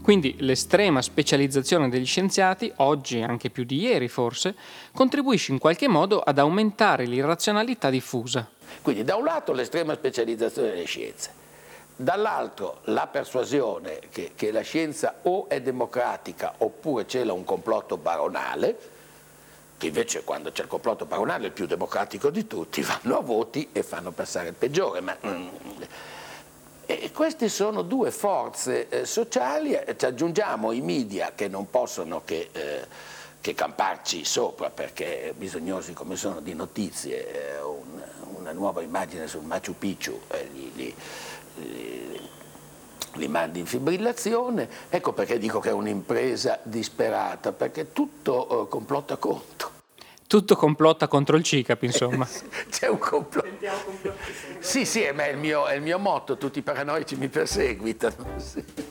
quindi 0.06 0.36
l'estrema 0.38 1.02
specializzazione 1.02 1.88
degli 1.88 2.06
scienziati, 2.06 2.72
oggi 2.76 3.22
anche 3.22 3.50
più 3.50 3.64
di 3.64 3.80
ieri 3.80 4.06
forse, 4.06 4.54
contribuisce 4.94 5.50
in 5.50 5.58
qualche 5.58 5.88
modo 5.88 6.20
ad 6.20 6.38
aumentare 6.38 7.06
l'irrazionalità 7.06 7.90
diffusa. 7.90 8.48
Quindi 8.82 9.02
da 9.02 9.16
un 9.16 9.24
lato 9.24 9.52
l'estrema 9.52 9.94
specializzazione 9.94 10.70
delle 10.70 10.84
scienze, 10.84 11.30
dall'altro 11.96 12.82
la 12.84 13.08
persuasione 13.08 13.98
che, 14.12 14.30
che 14.36 14.52
la 14.52 14.60
scienza 14.60 15.16
o 15.22 15.48
è 15.48 15.60
democratica 15.60 16.54
oppure 16.58 17.04
c'è 17.04 17.22
un 17.28 17.42
complotto 17.42 17.96
baronale, 17.96 18.78
che 19.78 19.86
invece 19.86 20.24
quando 20.24 20.52
c'è 20.52 20.62
il 20.62 20.68
complotto 20.68 21.04
baronale 21.04 21.44
è 21.44 21.46
il 21.46 21.52
più 21.52 21.66
democratico 21.66 22.30
di 22.30 22.46
tutti, 22.46 22.80
vanno 22.82 23.18
a 23.18 23.20
voti 23.20 23.68
e 23.72 23.82
fanno 23.82 24.10
passare 24.10 24.48
il 24.48 24.54
peggiore. 24.54 25.00
Ma, 25.00 25.16
mm, 25.26 25.48
e 26.88 27.10
queste 27.10 27.48
sono 27.48 27.82
due 27.82 28.12
forze 28.12 28.88
eh, 28.88 29.04
sociali, 29.06 29.72
eh, 29.72 29.96
ci 29.96 30.04
aggiungiamo 30.04 30.70
i 30.70 30.80
media 30.80 31.32
che 31.34 31.48
non 31.48 31.68
possono 31.68 32.22
che, 32.24 32.48
eh, 32.52 32.86
che 33.40 33.54
camparci 33.54 34.24
sopra 34.24 34.70
perché 34.70 35.34
bisognosi 35.36 35.92
come 35.92 36.14
sono 36.14 36.40
di 36.40 36.54
notizie, 36.54 37.56
eh, 37.56 37.60
un, 37.60 38.02
una 38.36 38.52
nuova 38.52 38.82
immagine 38.82 39.26
sul 39.26 39.42
Machu 39.42 39.76
Picchu 39.76 40.20
eh, 40.28 40.48
li, 40.52 40.72
li, 40.74 40.94
li, 43.16 43.28
mandi 43.28 43.60
in 43.60 43.66
fibrillazione, 43.66 44.68
ecco 44.88 45.12
perché 45.12 45.38
dico 45.38 45.60
che 45.60 45.70
è 45.70 45.72
un'impresa 45.72 46.60
disperata, 46.62 47.52
perché 47.52 47.92
tutto 47.92 48.64
eh, 48.64 48.68
complotta 48.68 49.16
contro. 49.16 49.74
Tutto 50.26 50.56
complotta 50.56 51.06
contro 51.06 51.36
il 51.36 51.44
CICAP, 51.44 51.82
insomma. 51.84 52.26
C'è 52.68 52.88
un 52.88 52.98
complotto. 52.98 53.48
Sì, 54.58 54.84
sì, 54.84 55.02
è 55.02 55.28
il, 55.30 55.38
mio, 55.38 55.66
è 55.66 55.74
il 55.74 55.82
mio 55.82 55.98
motto, 55.98 56.36
tutti 56.36 56.58
i 56.58 56.62
paranoici 56.62 57.14
mi 57.16 57.28
perseguitano. 57.28 58.26
Sì. 58.36 58.85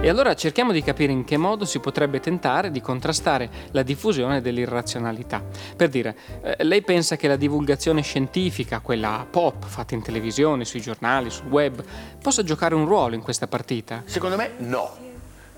E 0.00 0.08
allora 0.08 0.34
cerchiamo 0.34 0.70
di 0.70 0.80
capire 0.80 1.10
in 1.10 1.24
che 1.24 1.36
modo 1.36 1.64
si 1.64 1.80
potrebbe 1.80 2.20
tentare 2.20 2.70
di 2.70 2.80
contrastare 2.80 3.50
la 3.72 3.82
diffusione 3.82 4.40
dell'irrazionalità. 4.40 5.42
Per 5.76 5.88
dire, 5.88 6.16
eh, 6.40 6.62
lei 6.62 6.82
pensa 6.82 7.16
che 7.16 7.26
la 7.26 7.34
divulgazione 7.34 8.02
scientifica, 8.02 8.78
quella 8.78 9.26
pop, 9.28 9.66
fatta 9.66 9.94
in 9.94 10.02
televisione, 10.02 10.64
sui 10.64 10.80
giornali, 10.80 11.30
sul 11.30 11.48
web, 11.48 11.82
possa 12.22 12.44
giocare 12.44 12.76
un 12.76 12.86
ruolo 12.86 13.16
in 13.16 13.22
questa 13.22 13.48
partita? 13.48 14.04
Secondo 14.06 14.36
me 14.36 14.52
no. 14.58 14.96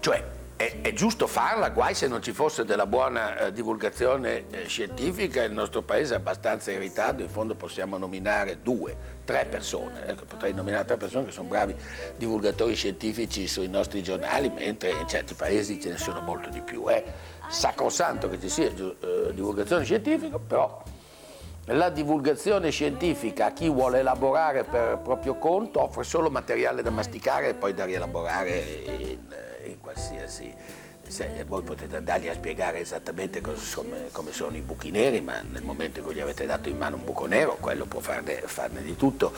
Cioè, 0.00 0.24
è, 0.60 0.82
è, 0.82 0.92
giusto 0.92 1.26
farla, 1.26 1.70
guai 1.70 1.94
se 1.94 2.06
non 2.06 2.20
ci 2.20 2.32
fosse 2.32 2.66
della 2.66 2.84
buona 2.84 3.46
eh, 3.46 3.52
divulgazione 3.52 4.44
eh, 4.50 4.66
scientifica, 4.66 5.42
il 5.42 5.52
nostro 5.52 5.80
paese 5.80 6.12
è 6.12 6.16
abbastanza 6.18 6.70
in 6.70 6.80
ritardo, 6.80 7.22
in 7.22 7.30
fondo 7.30 7.54
possiamo 7.54 7.96
nominare 7.96 8.58
due, 8.62 8.94
tre 9.24 9.46
persone, 9.46 10.06
ecco, 10.06 10.26
potrei 10.26 10.52
nominare 10.52 10.84
tre 10.84 10.98
persone 10.98 11.24
che 11.24 11.30
sono 11.30 11.48
bravi 11.48 11.74
divulgatori 12.14 12.74
scientifici 12.74 13.46
sui 13.46 13.68
nostri 13.68 14.02
giornali, 14.02 14.50
mentre 14.50 14.90
in 14.90 15.08
certi 15.08 15.32
paesi 15.32 15.80
ce 15.80 15.92
ne 15.92 15.96
sono 15.96 16.20
molto 16.20 16.50
di 16.50 16.60
più. 16.60 16.84
È 16.84 17.02
sacrosanto 17.48 18.28
che 18.28 18.38
ci 18.38 18.50
sia 18.50 18.66
eh, 18.66 19.32
divulgazione 19.32 19.84
scientifica, 19.84 20.38
però 20.38 20.82
la 21.72 21.88
divulgazione 21.88 22.70
scientifica 22.70 23.46
a 23.46 23.52
chi 23.52 23.70
vuole 23.70 24.00
elaborare 24.00 24.64
per 24.64 24.98
proprio 24.98 25.36
conto 25.36 25.80
offre 25.80 26.04
solo 26.04 26.28
materiale 26.28 26.82
da 26.82 26.90
masticare 26.90 27.48
e 27.48 27.54
poi 27.54 27.72
da 27.72 27.84
rielaborare 27.86 29.18
qualsiasi 29.80 30.54
se 31.10 31.44
voi 31.46 31.62
potete 31.62 31.96
andargli 31.96 32.28
a 32.28 32.34
spiegare 32.34 32.78
esattamente 32.78 33.40
come, 33.40 34.08
come, 34.12 34.32
sono 34.32 34.56
i 34.56 34.60
buchi 34.60 34.90
neri, 34.90 35.20
ma 35.20 35.40
nel 35.40 35.62
momento 35.62 35.98
in 35.98 36.04
cui 36.04 36.14
gli 36.14 36.20
avete 36.20 36.46
dato 36.46 36.68
in 36.68 36.76
mano 36.76 36.96
un 36.96 37.04
buco 37.04 37.26
nero, 37.26 37.56
quello 37.58 37.84
può 37.86 37.98
farne, 38.00 38.42
farne 38.44 38.80
di 38.82 38.94
tutto 38.94 39.32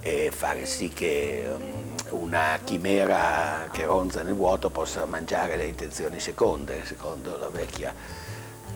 e 0.00 0.30
fare 0.32 0.64
sì 0.64 0.88
che 0.88 1.46
um, 1.46 1.94
una 2.20 2.58
chimera 2.64 3.68
che 3.70 3.84
ronza 3.84 4.22
nel 4.22 4.34
vuoto 4.34 4.70
possa 4.70 5.04
mangiare 5.04 5.56
le 5.56 5.66
intenzioni 5.66 6.20
seconde, 6.20 6.84
secondo 6.86 7.36
la 7.36 7.48
vecchia 7.48 7.94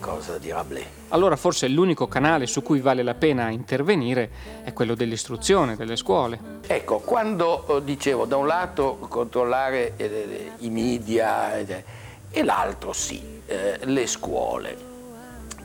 cosa 0.05 0.37
di 0.37 0.51
Rabelais. 0.51 0.85
Allora 1.09 1.35
forse 1.35 1.67
l'unico 1.67 2.07
canale 2.07 2.45
su 2.45 2.61
cui 2.61 2.79
vale 2.79 3.01
la 3.01 3.15
pena 3.15 3.49
intervenire 3.49 4.29
è 4.63 4.71
quello 4.71 4.93
dell'istruzione, 4.93 5.75
delle 5.75 5.95
scuole. 5.95 6.39
Ecco, 6.67 6.99
quando 6.99 7.81
dicevo 7.83 8.25
da 8.25 8.37
un 8.37 8.45
lato 8.45 8.97
controllare 9.09 9.93
eh, 9.97 10.51
i 10.59 10.69
media 10.69 11.57
eh, 11.57 11.83
e 12.29 12.43
l'altro 12.43 12.93
sì, 12.93 13.19
eh, 13.47 13.79
le 13.81 14.05
scuole, 14.05 14.77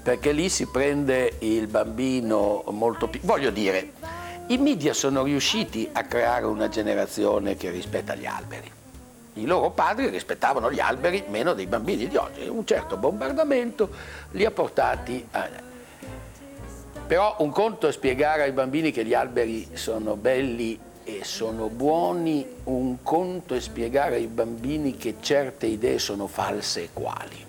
perché 0.03 0.33
lì 0.33 0.49
si 0.49 0.67
prende 0.67 1.37
il 1.41 1.67
bambino 1.67 2.65
molto 2.69 3.09
più... 3.09 3.21
Voglio 3.23 3.51
dire, 3.51 3.93
i 4.47 4.57
media 4.57 4.95
sono 4.95 5.23
riusciti 5.23 5.87
a 5.93 6.05
creare 6.05 6.47
una 6.47 6.71
generazione 6.71 7.57
che 7.57 7.71
rispetta 7.71 8.15
gli 8.15 8.27
alberi 8.27 8.79
I 9.35 9.47
loro 9.47 9.71
padri 9.71 10.09
rispettavano 10.09 10.73
gli 10.73 10.81
alberi 10.81 11.25
meno 11.29 11.53
dei 11.55 11.67
bambini 11.67 12.09
di 12.09 12.17
oggi. 12.17 12.47
Un 12.49 12.67
certo 12.67 12.97
bombardamento 12.97 13.89
li 14.33 14.45
ha 14.45 14.51
portati 14.51 15.27
a... 15.31 15.49
Però 17.07 17.37
un 17.39 17.51
conto 17.51 17.89
è 17.89 17.93
spiegare 17.93 18.43
ai 18.43 18.53
bambini 18.53 18.91
che 18.93 19.05
gli 19.05 19.15
alberi 19.15 19.71
sono 19.75 20.17
belli 20.17 20.79
e 21.03 21.25
sono 21.25 21.69
buoni, 21.69 22.47
un 22.65 23.03
conto 23.03 23.55
è 23.55 23.61
spiegare 23.61 24.17
ai 24.17 24.27
bambini 24.27 24.97
che 24.97 25.17
certe 25.21 25.67
idee 25.67 25.99
sono 25.99 26.27
false 26.27 26.83
e 26.83 26.89
quali. 26.93 27.45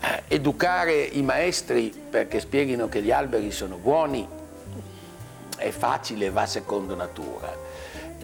Eh, 0.00 0.22
educare 0.28 1.02
i 1.02 1.22
maestri 1.22 1.92
perché 2.10 2.40
spieghino 2.40 2.88
che 2.88 3.02
gli 3.02 3.12
alberi 3.12 3.50
sono 3.50 3.76
buoni 3.76 4.26
è 5.56 5.70
facile, 5.70 6.30
va 6.30 6.46
secondo 6.46 6.94
natura. 6.94 7.65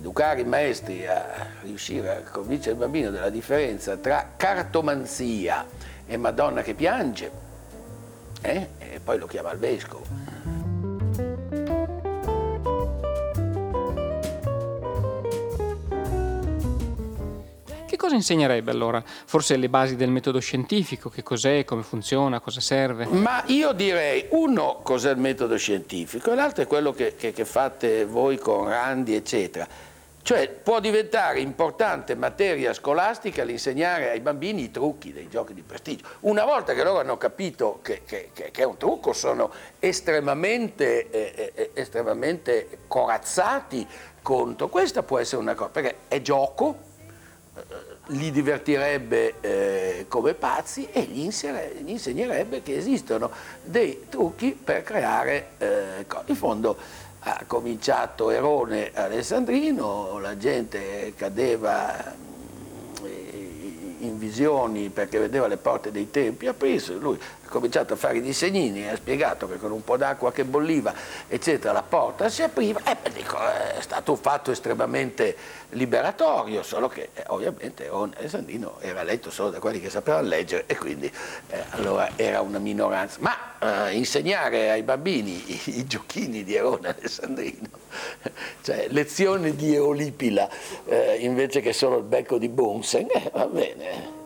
Educare 0.03 0.41
i 0.41 0.45
maestri 0.45 1.07
a 1.07 1.47
riuscire 1.63 2.17
a 2.17 2.21
convincere 2.29 2.73
il 2.73 2.79
bambino 2.79 3.11
della 3.11 3.31
differenza 3.31 3.97
tra 3.97 4.33
cartomanzia 4.37 5.65
e 6.05 6.17
Madonna 6.17 6.63
che 6.63 6.75
piange, 6.75 7.31
eh? 8.41 8.69
e 8.81 8.99
poi 8.99 9.19
lo 9.19 9.27
chiama 9.29 9.53
il 9.53 9.59
vescovo. 9.61 10.33
cosa 17.97 18.17
insegnerebbe 18.17 18.73
allora? 18.73 19.01
Forse 19.05 19.57
le 19.57 19.69
basi 19.69 19.95
del 19.95 20.11
metodo 20.11 20.41
scientifico, 20.41 21.09
che 21.09 21.23
cos'è, 21.23 21.65
come 21.65 21.85
funziona, 21.85 22.41
cosa 22.41 22.61
serve? 22.61 23.07
Ma 23.07 23.45
io 23.47 23.71
direi, 23.71 24.27
uno, 24.31 24.81
cos'è 24.83 25.13
il 25.13 25.19
metodo 25.19 25.57
scientifico 25.57 26.33
e 26.33 26.35
l'altro 26.35 26.65
è 26.65 26.67
quello 26.67 26.93
che, 26.93 27.15
che, 27.15 27.33
che 27.33 27.45
fate 27.45 28.05
voi 28.05 28.39
con 28.39 28.69
Randi, 28.69 29.15
eccetera. 29.15 29.92
Cioè 30.23 30.49
può 30.49 30.79
diventare 30.79 31.41
importante 31.41 32.15
materia 32.15 32.73
scolastica 32.73 33.43
l'insegnare 33.43 34.11
ai 34.11 34.21
bambini 34.21 34.63
i 34.63 34.71
trucchi 34.71 35.13
dei 35.13 35.29
giochi 35.29 35.53
di 35.53 35.63
prestigio. 35.63 36.07
Una 36.21 36.45
volta 36.45 36.75
che 36.75 36.85
loro 36.85 37.01
hanno 37.01 37.17
capito 37.17 37.81
che, 37.83 38.03
che, 38.05 38.31
che 38.33 38.51
è 38.53 38.65
un 38.65 38.77
trucco 38.77 39.13
sono 39.13 39.51
estremamente, 39.81 41.11
eh, 41.11 41.33
eh, 41.35 41.53
eh, 41.55 41.71
estremamente 41.75 42.69
corazzati 42.87 43.85
contro. 44.23 44.69
Questa 44.69 45.03
può 45.03 45.19
essere 45.19 45.43
una 45.43 45.55
cosa, 45.55 45.71
perché 45.71 45.97
è 46.07 46.23
gioco, 46.23 46.91
li 48.07 48.31
divertirebbe 48.31 49.35
eh, 49.41 50.05
come 50.09 50.35
pazzi 50.35 50.89
e 50.91 51.03
gli, 51.03 51.29
gli, 51.29 51.91
insegnerebbe 51.91 52.63
che 52.63 52.77
esistono 52.77 53.31
dei 53.63 54.07
trucchi 54.09 54.53
per 54.53 54.83
creare 54.83 55.51
eh, 55.59 56.07
in 56.27 56.37
fondo 56.37 56.77
ha 57.25 57.45
cominciato 57.47 58.31
Erone 58.31 58.91
Alessandrino, 58.93 60.19
la 60.19 60.37
gente 60.37 61.15
cadeva 61.17 62.31
visioni 64.23 64.89
perché 64.89 65.19
vedeva 65.19 65.49
le 65.49 65.57
porte 65.57 65.91
dei 65.91 66.09
tempi 66.11 66.47
aprirsi, 66.47 66.97
lui 66.97 67.19
ha 67.19 67.49
cominciato 67.49 67.95
a 67.95 67.97
fare 67.97 68.19
i 68.19 68.21
disegnini 68.21 68.85
e 68.85 68.91
ha 68.91 68.97
spiegato 68.97 69.49
che 69.49 69.57
con 69.57 69.73
un 69.73 69.83
po' 69.83 69.97
d'acqua 69.97 70.31
che 70.31 70.45
bolliva, 70.45 70.95
eccetera, 71.27 71.73
la 71.73 71.83
porta 71.83 72.29
si 72.29 72.43
apriva, 72.43 72.81
e 72.85 72.97
beh, 73.03 73.11
dico, 73.11 73.37
è 73.39 73.81
stato 73.81 74.13
un 74.13 74.19
fatto 74.19 74.53
estremamente 74.53 75.37
liberatorio, 75.71 76.63
solo 76.63 76.87
che 76.89 77.09
eh, 77.15 77.25
ovviamente 77.29 77.91
Sandino 78.27 78.77
era 78.81 79.03
letto 79.03 79.31
solo 79.31 79.51
da 79.51 79.59
quelli 79.59 79.81
che 79.81 79.91
sapevano 79.91 80.29
leggere 80.29 80.65
e 80.67 80.77
quindi 80.77 81.11
eh, 81.49 81.65
allora 81.71 82.11
era 82.15 82.41
una 82.43 82.59
minoranza. 82.59 83.19
Ma 83.21 83.89
eh, 83.89 83.97
insegnare 83.97 84.71
ai 84.71 84.83
bambini 84.83 85.51
i, 85.53 85.79
i, 85.79 85.87
giochini 85.87 86.45
di 86.45 86.55
Erone 86.55 86.95
Alessandrino, 86.97 87.69
cioè 88.63 88.87
lezioni 88.91 89.55
di 89.55 89.75
Eolipila 89.75 90.49
eh, 90.87 91.17
invece 91.21 91.61
che 91.61 91.73
solo 91.73 91.99
il 91.99 92.05
becco 92.05 92.39
di 92.39 92.49
Bunsen, 92.49 93.09
eh, 93.13 93.31
va 93.33 93.47
bene. 93.47 94.21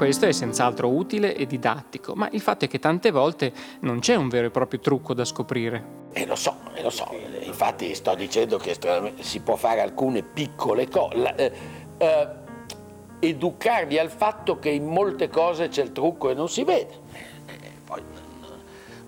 Questo 0.00 0.24
è 0.24 0.32
senz'altro 0.32 0.88
utile 0.88 1.36
e 1.36 1.44
didattico, 1.44 2.14
ma 2.14 2.26
il 2.32 2.40
fatto 2.40 2.64
è 2.64 2.68
che 2.68 2.78
tante 2.78 3.10
volte 3.10 3.52
non 3.80 3.98
c'è 3.98 4.14
un 4.14 4.30
vero 4.30 4.46
e 4.46 4.50
proprio 4.50 4.80
trucco 4.80 5.12
da 5.12 5.26
scoprire. 5.26 5.98
E 6.12 6.22
eh, 6.22 6.26
lo 6.26 6.36
so, 6.36 6.56
eh, 6.72 6.82
lo 6.82 6.88
so, 6.88 7.14
infatti 7.42 7.94
sto 7.94 8.14
dicendo 8.14 8.56
che 8.56 8.74
si 9.18 9.40
può 9.40 9.56
fare 9.56 9.82
alcune 9.82 10.22
piccole 10.22 10.88
cose. 10.88 11.34
Eh, 11.36 11.52
eh, 11.98 12.28
educarli 13.20 13.98
al 13.98 14.10
fatto 14.10 14.58
che 14.58 14.70
in 14.70 14.86
molte 14.86 15.28
cose 15.28 15.68
c'è 15.68 15.82
il 15.82 15.92
trucco 15.92 16.30
e 16.30 16.34
non 16.34 16.48
si 16.48 16.64
vede. 16.64 16.98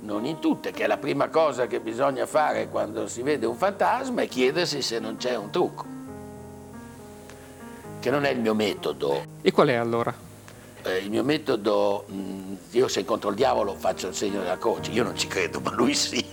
Non 0.02 0.24
in 0.24 0.38
tutte, 0.38 0.70
che 0.70 0.84
è 0.84 0.86
la 0.86 0.98
prima 0.98 1.28
cosa 1.28 1.66
che 1.66 1.80
bisogna 1.80 2.26
fare 2.26 2.68
quando 2.68 3.06
si 3.06 3.22
vede 3.22 3.46
un 3.46 3.56
fantasma 3.56 4.22
è 4.22 4.28
chiedersi 4.28 4.82
se 4.82 4.98
non 4.98 5.16
c'è 5.16 5.36
un 5.36 5.50
trucco. 5.50 5.84
Che 8.00 8.10
non 8.10 8.24
è 8.24 8.30
il 8.30 8.40
mio 8.40 8.54
metodo. 8.54 9.22
E 9.40 9.50
qual 9.52 9.68
è 9.68 9.74
allora? 9.74 10.30
eh, 10.82 10.98
il 10.98 11.10
mio 11.10 11.22
metodo, 11.22 12.04
mm, 12.10 12.54
io 12.70 12.88
se 12.88 13.00
incontro 13.00 13.30
il 13.30 13.36
diavolo 13.36 13.74
faccio 13.74 14.08
il 14.08 14.14
segno 14.14 14.40
della 14.40 14.58
croce, 14.58 14.90
io 14.90 15.04
non 15.04 15.16
ci 15.16 15.26
credo, 15.26 15.60
ma 15.60 15.72
lui 15.72 15.94
sì. 15.94 16.24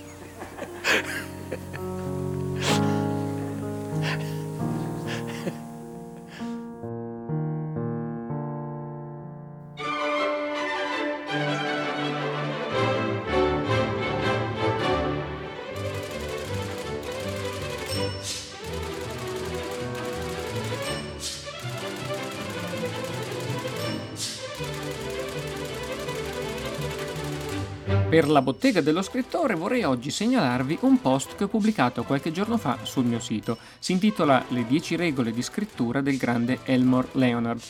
La 28.30 28.42
bottega 28.42 28.80
dello 28.80 29.02
scrittore 29.02 29.54
vorrei 29.54 29.82
oggi 29.84 30.10
segnalarvi 30.10 30.78
un 30.82 31.00
post 31.00 31.36
che 31.36 31.44
ho 31.44 31.48
pubblicato 31.48 32.04
qualche 32.04 32.32
giorno 32.32 32.56
fa 32.56 32.78
sul 32.82 33.04
mio 33.04 33.20
sito. 33.20 33.58
Si 33.78 33.92
intitola 33.92 34.44
Le 34.48 34.66
10 34.66 34.96
regole 34.96 35.32
di 35.32 35.42
scrittura 35.42 36.00
del 36.00 36.16
grande 36.16 36.60
Elmore 36.64 37.08
Leonard. 37.12 37.60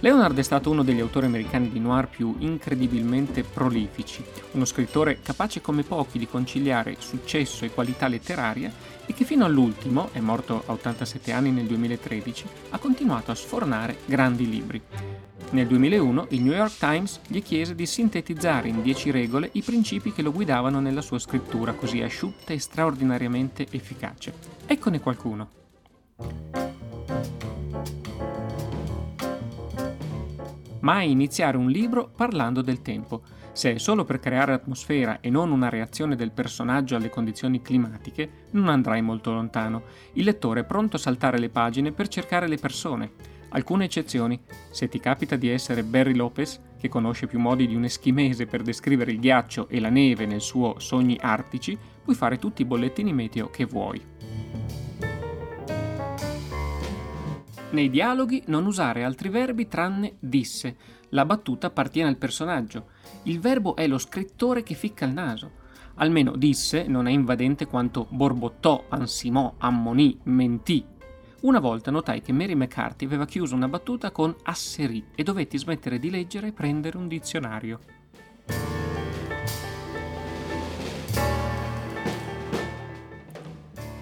Leonard 0.00 0.36
è 0.36 0.42
stato 0.42 0.70
uno 0.70 0.82
degli 0.82 1.00
autori 1.00 1.24
americani 1.24 1.70
di 1.70 1.80
noir 1.80 2.08
più 2.08 2.34
incredibilmente 2.40 3.42
prolifici, 3.42 4.22
uno 4.52 4.66
scrittore 4.66 5.20
capace 5.22 5.62
come 5.62 5.84
pochi 5.84 6.18
di 6.18 6.28
conciliare 6.28 6.96
successo 6.98 7.64
e 7.64 7.70
qualità 7.70 8.06
letteraria 8.06 8.70
e 9.06 9.14
che 9.14 9.24
fino 9.24 9.46
all'ultimo, 9.46 10.10
è 10.12 10.20
morto 10.20 10.62
a 10.66 10.72
87 10.72 11.32
anni 11.32 11.50
nel 11.50 11.64
2013, 11.64 12.44
ha 12.70 12.78
continuato 12.78 13.30
a 13.30 13.34
sfornare 13.34 13.98
grandi 14.04 14.48
libri. 14.48 14.82
Nel 15.50 15.66
2001 15.66 16.26
il 16.30 16.42
New 16.42 16.52
York 16.52 16.76
Times 16.76 17.20
gli 17.26 17.42
chiese 17.42 17.74
di 17.74 17.86
sintetizzare 17.86 18.68
in 18.68 18.82
10 18.82 19.10
regole 19.10 19.48
i 19.52 19.62
principi 19.62 20.12
che 20.12 20.22
lo 20.22 20.32
guidavano 20.32 20.80
nella 20.80 21.00
sua 21.00 21.18
scrittura 21.18 21.72
così 21.72 22.02
asciutta 22.02 22.52
e 22.52 22.58
straordinariamente 22.58 23.66
efficace. 23.70 24.34
Eccone 24.66 25.00
qualcuno. 25.00 25.48
Mai 30.80 31.10
iniziare 31.10 31.56
un 31.56 31.68
libro 31.68 32.10
parlando 32.14 32.62
del 32.62 32.82
tempo. 32.82 33.22
Se 33.52 33.74
è 33.74 33.78
solo 33.78 34.04
per 34.04 34.20
creare 34.20 34.52
atmosfera 34.52 35.20
e 35.20 35.30
non 35.30 35.50
una 35.50 35.68
reazione 35.68 36.16
del 36.16 36.32
personaggio 36.32 36.96
alle 36.96 37.08
condizioni 37.08 37.62
climatiche, 37.62 38.46
non 38.50 38.68
andrai 38.68 39.02
molto 39.02 39.32
lontano. 39.32 39.82
Il 40.12 40.24
lettore 40.24 40.60
è 40.60 40.64
pronto 40.64 40.96
a 40.96 41.00
saltare 41.00 41.38
le 41.38 41.48
pagine 41.48 41.92
per 41.92 42.08
cercare 42.08 42.46
le 42.46 42.56
persone 42.56 43.34
Alcune 43.50 43.84
eccezioni. 43.84 44.38
Se 44.70 44.88
ti 44.88 44.98
capita 44.98 45.36
di 45.36 45.48
essere 45.48 45.82
Barry 45.82 46.14
Lopez, 46.14 46.60
che 46.78 46.88
conosce 46.88 47.26
più 47.26 47.38
modi 47.38 47.66
di 47.66 47.74
un 47.74 47.84
eschimese 47.84 48.46
per 48.46 48.62
descrivere 48.62 49.12
il 49.12 49.20
ghiaccio 49.20 49.68
e 49.68 49.80
la 49.80 49.88
neve 49.88 50.26
nel 50.26 50.40
suo 50.40 50.78
Sogni 50.78 51.16
artici, 51.20 51.78
puoi 52.02 52.16
fare 52.16 52.38
tutti 52.38 52.62
i 52.62 52.66
bollettini 52.66 53.12
meteo 53.12 53.48
che 53.48 53.64
vuoi. 53.64 54.02
Nei 57.76 57.90
dialoghi 57.90 58.42
non 58.46 58.64
usare 58.64 59.04
altri 59.04 59.28
verbi 59.28 59.68
tranne 59.68 60.14
disse. 60.18 60.76
La 61.10 61.26
battuta 61.26 61.66
appartiene 61.66 62.08
al 62.08 62.16
personaggio. 62.16 62.86
Il 63.24 63.38
verbo 63.38 63.76
è 63.76 63.86
lo 63.86 63.98
scrittore 63.98 64.62
che 64.62 64.72
ficca 64.72 65.04
il 65.04 65.12
naso. 65.12 65.50
Almeno 65.96 66.36
disse 66.36 66.86
non 66.86 67.06
è 67.06 67.10
invadente 67.10 67.66
quanto 67.66 68.06
borbottò, 68.08 68.86
ansimò, 68.88 69.56
ammonì, 69.58 70.18
mentì, 70.22 70.82
una 71.42 71.60
volta 71.60 71.90
notai 71.90 72.22
che 72.22 72.32
Mary 72.32 72.54
McCarthy 72.54 73.04
aveva 73.04 73.26
chiuso 73.26 73.54
una 73.54 73.68
battuta 73.68 74.10
con 74.10 74.34
asserì 74.44 75.08
e 75.14 75.22
dovetti 75.22 75.58
smettere 75.58 75.98
di 75.98 76.08
leggere 76.08 76.46
e 76.46 76.52
prendere 76.52 76.96
un 76.96 77.08
dizionario. 77.08 77.78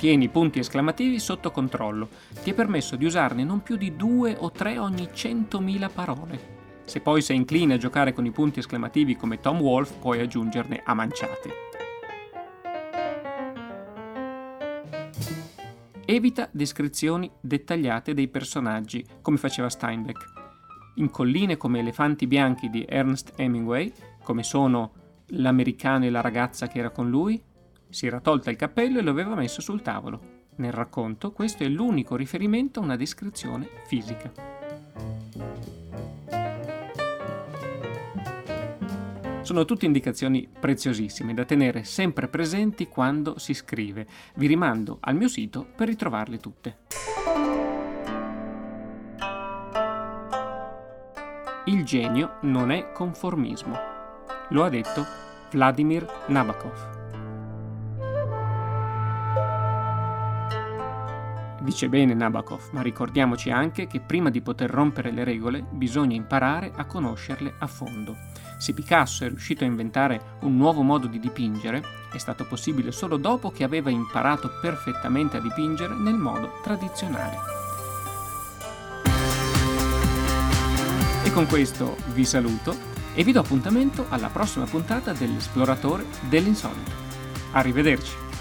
tieni 0.05 0.25
i 0.25 0.29
punti 0.29 0.59
esclamativi 0.59 1.19
sotto 1.19 1.51
controllo. 1.51 2.11
Ti 2.43 2.51
è 2.51 2.53
permesso 2.53 2.95
di 2.95 3.07
usarne 3.07 3.43
non 3.43 3.63
più 3.63 3.79
di 3.79 3.97
due 3.97 4.37
o 4.39 4.51
tre 4.51 4.79
ogni 4.79 5.09
100.000 5.11 5.91
parole. 5.91 6.41
Se 6.85 7.01
poi 7.01 7.23
sei 7.23 7.37
incline 7.37 7.73
a 7.73 7.79
giocare 7.79 8.13
con 8.13 8.27
i 8.27 8.31
punti 8.31 8.59
esclamativi 8.59 9.17
come 9.17 9.41
Tom 9.41 9.63
Wolf, 9.63 9.97
puoi 9.97 10.21
aggiungerne 10.21 10.83
a 10.85 10.93
manciate. 10.93 11.51
Evita 16.05 16.51
descrizioni 16.53 17.31
dettagliate 17.41 18.13
dei 18.13 18.29
personaggi, 18.29 19.03
come 19.23 19.39
faceva 19.39 19.71
Steinbeck. 19.71 20.23
In 20.97 21.09
colline 21.09 21.57
come 21.57 21.79
Elefanti 21.79 22.27
bianchi 22.27 22.69
di 22.69 22.85
Ernest 22.87 23.33
Hemingway, 23.37 23.91
come 24.23 24.43
sono 24.43 24.93
l'americano 25.29 26.05
e 26.05 26.11
la 26.11 26.21
ragazza 26.21 26.67
che 26.67 26.81
era 26.81 26.91
con 26.91 27.09
lui, 27.09 27.43
si 27.95 28.09
era 28.09 28.19
tolta 28.19 28.51
il 28.51 28.57
cappello 28.57 28.99
e 28.99 29.03
lo 29.03 29.11
aveva 29.11 29.37
messo 29.37 29.61
sul 29.61 29.81
tavolo. 29.81 30.43
Nel 30.57 30.73
racconto 30.73 31.31
questo 31.31 31.63
è 31.63 31.69
l'unico 31.69 32.17
riferimento 32.17 32.81
a 32.81 32.83
una 32.83 32.97
descrizione 32.97 33.69
fisica. 33.87 34.33
Sono 39.43 39.65
tutte 39.65 39.87
indicazioni 39.87 40.49
preziosissime 40.49 41.35
da 41.35 41.45
tenere 41.45 41.85
sempre 41.85 42.27
presenti 42.27 42.89
quando 42.89 43.39
si 43.39 43.55
scrive. 43.55 44.09
Vi 44.35 44.49
rimando 44.49 44.99
al 45.01 45.15
mio 45.15 45.29
sito 45.29 45.65
per 45.77 45.87
ritrovarle 45.87 46.39
tutte. 46.39 46.79
Il 51.67 51.85
genio 51.85 52.39
non 52.43 52.73
è 52.73 52.91
conformismo. 52.91 53.79
Lo 54.49 54.65
ha 54.65 54.69
detto 54.69 55.07
Vladimir 55.53 56.25
Nabokov. 56.27 57.04
Dice 61.65 61.89
bene 61.89 62.13
Nabokov, 62.13 62.69
ma 62.73 62.83
ricordiamoci 62.83 63.51
anche 63.51 63.87
che 63.87 63.99
prima 63.99 64.29
di 64.29 64.43
poter 64.43 64.69
rompere 64.69 65.11
le 65.11 65.25
regole 65.25 65.65
bisogna 65.71 66.15
imparare 66.15 66.71
a 66.77 66.85
conoscerle 66.85 67.55
a 67.59 67.67
fondo. 67.67 68.15
Se 68.59 68.75
Picasso 68.75 69.25
è 69.25 69.29
riuscito 69.29 69.65
a 69.65 69.67
inventare 69.67 70.37
un 70.41 70.59
nuovo 70.59 70.83
modo 70.83 71.07
di 71.07 71.19
dipingere, 71.19 71.83
è 72.13 72.19
stato 72.19 72.45
possibile 72.45 72.93
solo 72.93 73.17
dopo 73.17 73.51
che 73.51 73.65
aveva 73.65 73.89
imparato 73.89 74.51
perfettamente 74.61 75.39
a 75.39 75.41
dipingere 75.41 75.95
nel 75.95 76.17
modo 76.17 76.61
tradizionale. 76.63 77.39
E 81.25 81.33
con 81.33 81.47
questo 81.47 81.97
vi 82.13 82.27
saluto 82.27 82.77
e 83.15 83.25
vi 83.25 83.33
do 83.33 83.41
appuntamento 83.41 84.05
alla 84.11 84.29
prossima 84.29 84.67
puntata 84.67 85.15
dell'Esploratore 85.15 86.05
dell'Insolito. 86.29 86.93
Arrivederci! 87.53 88.34